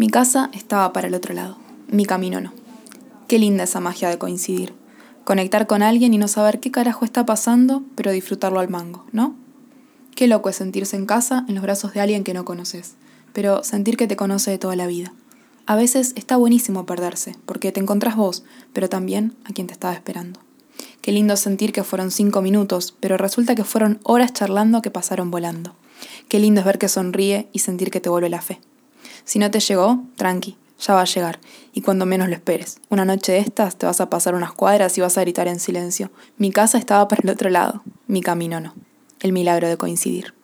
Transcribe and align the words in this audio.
Mi 0.00 0.08
casa 0.08 0.48
estaba 0.54 0.94
para 0.94 1.08
el 1.08 1.14
otro 1.14 1.34
lado, 1.34 1.58
mi 1.90 2.06
camino 2.06 2.40
no. 2.40 2.54
Qué 3.28 3.38
linda 3.38 3.64
esa 3.64 3.80
magia 3.80 4.08
de 4.08 4.16
coincidir. 4.16 4.72
Conectar 5.24 5.66
con 5.66 5.82
alguien 5.82 6.14
y 6.14 6.16
no 6.16 6.26
saber 6.26 6.58
qué 6.58 6.70
carajo 6.70 7.04
está 7.04 7.26
pasando, 7.26 7.82
pero 7.96 8.10
disfrutarlo 8.10 8.60
al 8.60 8.70
mango, 8.70 9.04
¿no? 9.12 9.34
Qué 10.16 10.26
loco 10.26 10.48
es 10.48 10.56
sentirse 10.56 10.96
en 10.96 11.04
casa 11.04 11.44
en 11.48 11.54
los 11.54 11.62
brazos 11.62 11.92
de 11.92 12.00
alguien 12.00 12.24
que 12.24 12.32
no 12.32 12.46
conoces, 12.46 12.94
pero 13.34 13.62
sentir 13.62 13.98
que 13.98 14.06
te 14.06 14.16
conoce 14.16 14.50
de 14.50 14.56
toda 14.56 14.74
la 14.74 14.86
vida. 14.86 15.12
A 15.66 15.76
veces 15.76 16.14
está 16.16 16.38
buenísimo 16.38 16.86
perderse, 16.86 17.36
porque 17.44 17.70
te 17.70 17.80
encontrás 17.80 18.16
vos, 18.16 18.42
pero 18.72 18.88
también 18.88 19.36
a 19.44 19.52
quien 19.52 19.66
te 19.66 19.74
estaba 19.74 19.92
esperando. 19.92 20.40
Qué 21.02 21.12
lindo 21.12 21.36
sentir 21.36 21.74
que 21.74 21.84
fueron 21.84 22.10
cinco 22.10 22.40
minutos, 22.40 22.96
pero 23.00 23.18
resulta 23.18 23.54
que 23.54 23.64
fueron 23.64 24.00
horas 24.04 24.32
charlando 24.32 24.80
que 24.80 24.90
pasaron 24.90 25.30
volando. 25.30 25.74
Qué 26.30 26.38
lindo 26.38 26.60
es 26.60 26.64
ver 26.64 26.78
que 26.78 26.88
sonríe 26.88 27.50
y 27.52 27.58
sentir 27.58 27.90
que 27.90 28.00
te 28.00 28.08
vuelve 28.08 28.30
la 28.30 28.40
fe. 28.40 28.60
Si 29.24 29.38
no 29.38 29.50
te 29.50 29.60
llegó, 29.60 30.02
tranqui, 30.16 30.56
ya 30.78 30.94
va 30.94 31.02
a 31.02 31.06
llegar, 31.06 31.40
y 31.72 31.82
cuando 31.82 32.06
menos 32.06 32.28
lo 32.28 32.34
esperes. 32.34 32.80
Una 32.88 33.04
noche 33.04 33.32
de 33.32 33.38
estas 33.38 33.76
te 33.76 33.86
vas 33.86 34.00
a 34.00 34.10
pasar 34.10 34.34
unas 34.34 34.52
cuadras 34.52 34.96
y 34.98 35.00
vas 35.00 35.18
a 35.18 35.20
gritar 35.20 35.48
en 35.48 35.60
silencio. 35.60 36.10
Mi 36.36 36.50
casa 36.50 36.78
estaba 36.78 37.06
para 37.08 37.22
el 37.22 37.30
otro 37.30 37.50
lado, 37.50 37.82
mi 38.06 38.22
camino 38.22 38.60
no. 38.60 38.74
El 39.20 39.32
milagro 39.32 39.68
de 39.68 39.76
coincidir. 39.76 40.39